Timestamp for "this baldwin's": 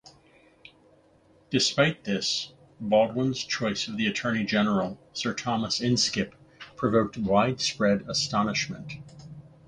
2.05-3.43